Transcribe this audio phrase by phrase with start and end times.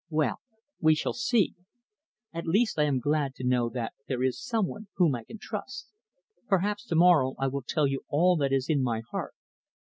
[0.09, 0.39] Well,
[0.79, 1.53] we shall see.
[2.33, 5.37] At least I am glad to know that there is some one whom I can
[5.37, 5.89] trust.
[6.47, 9.35] Perhaps to morrow I will tell you all that is in my heart.